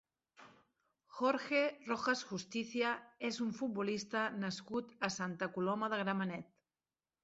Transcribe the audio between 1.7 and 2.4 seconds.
Rojas